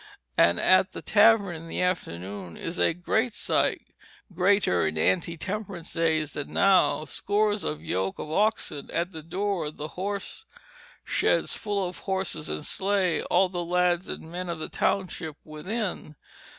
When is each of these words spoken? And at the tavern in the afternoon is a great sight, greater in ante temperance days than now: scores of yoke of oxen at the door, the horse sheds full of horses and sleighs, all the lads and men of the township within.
And 0.35 0.59
at 0.59 0.93
the 0.93 1.03
tavern 1.03 1.55
in 1.55 1.67
the 1.67 1.79
afternoon 1.83 2.57
is 2.57 2.79
a 2.79 2.91
great 2.95 3.33
sight, 3.33 3.93
greater 4.33 4.87
in 4.87 4.97
ante 4.97 5.37
temperance 5.37 5.93
days 5.93 6.33
than 6.33 6.51
now: 6.53 7.05
scores 7.05 7.63
of 7.63 7.83
yoke 7.83 8.17
of 8.17 8.31
oxen 8.31 8.89
at 8.89 9.11
the 9.11 9.21
door, 9.21 9.69
the 9.69 9.89
horse 9.89 10.45
sheds 11.03 11.55
full 11.55 11.87
of 11.87 11.99
horses 11.99 12.49
and 12.49 12.65
sleighs, 12.65 13.21
all 13.29 13.47
the 13.47 13.63
lads 13.63 14.07
and 14.09 14.21
men 14.31 14.49
of 14.49 14.57
the 14.57 14.69
township 14.69 15.35
within. 15.45 16.15